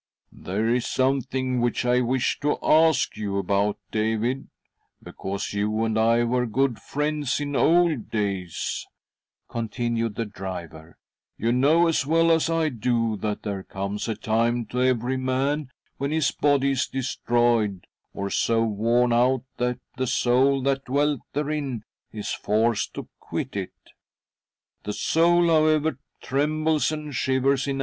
"There 0.47 0.67
is 0.67 0.87
something 0.87 1.61
which 1.61 1.85
I 1.85 2.01
wish 2.01 2.39
to 2.39 2.57
ask 2.63 3.15
you 3.17 3.37
about, 3.37 3.77
David, 3.91 4.47
because 5.03 5.53
you 5.53 5.83
and 5.85 5.95
I 5.95 6.23
were 6.23 6.47
good 6.47 6.79
friends. 6.79 7.39
in 7.39 7.55
old 7.55 8.09
days," 8.09 8.87
continued 9.47 10.15
the 10.15 10.25
driver." 10.25 10.97
You 11.37 11.51
know 11.51 11.85
as 11.85 12.03
well 12.03 12.31
as 12.31 12.49
I 12.49 12.69
do 12.69 13.15
that 13.17 13.43
there 13.43 13.61
comes 13.61 14.07
a 14.07 14.15
time 14.15 14.65
to 14.71 14.81
every 14.81 15.17
man 15.17 15.69
when 15.99 16.09
his 16.09 16.31
body 16.31 16.71
is 16.71 16.87
destroyed, 16.87 17.85
or 18.11 18.31
so 18.31 18.63
worn 18.63 19.13
out 19.13 19.43
that 19.57 19.77
the 19.97 20.07
soul 20.07 20.63
that 20.63 20.85
dwelt 20.85 21.21
therein 21.33 21.83
is 22.11 22.31
forced 22.31 22.95
to 22.95 23.07
quit 23.19 23.55
it. 23.55 23.73
The 24.81 24.93
soul, 24.93 25.45
however, 25.45 25.99
trembles 26.23 26.91
and 26.91 27.13
shivers 27.13 27.67
in. 27.67 27.79